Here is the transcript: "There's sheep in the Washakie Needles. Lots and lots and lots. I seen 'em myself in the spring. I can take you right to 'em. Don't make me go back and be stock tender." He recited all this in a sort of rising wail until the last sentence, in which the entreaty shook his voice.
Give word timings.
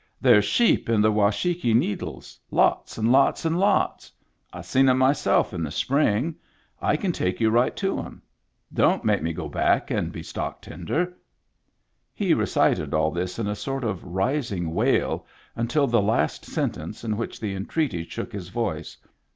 "There's 0.29 0.45
sheep 0.45 0.89
in 0.89 0.99
the 0.99 1.11
Washakie 1.11 1.75
Needles. 1.75 2.39
Lots 2.49 2.97
and 2.97 3.11
lots 3.11 3.45
and 3.45 3.59
lots. 3.59 4.11
I 4.51 4.61
seen 4.61 4.89
'em 4.89 4.97
myself 4.97 5.53
in 5.53 5.61
the 5.61 5.69
spring. 5.69 6.33
I 6.81 6.95
can 6.97 7.11
take 7.11 7.39
you 7.39 7.51
right 7.51 7.75
to 7.75 7.99
'em. 7.99 8.23
Don't 8.73 9.05
make 9.05 9.21
me 9.21 9.31
go 9.31 9.47
back 9.47 9.91
and 9.91 10.11
be 10.11 10.23
stock 10.23 10.59
tender." 10.59 11.15
He 12.15 12.33
recited 12.33 12.95
all 12.95 13.11
this 13.11 13.37
in 13.37 13.45
a 13.45 13.53
sort 13.53 13.83
of 13.83 14.03
rising 14.03 14.73
wail 14.73 15.27
until 15.55 15.85
the 15.85 16.01
last 16.01 16.45
sentence, 16.45 17.03
in 17.03 17.15
which 17.15 17.39
the 17.39 17.53
entreaty 17.53 18.03
shook 18.03 18.33
his 18.33 18.49
voice. 18.49 18.97